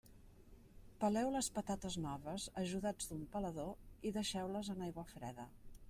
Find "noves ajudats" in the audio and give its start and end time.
2.07-3.13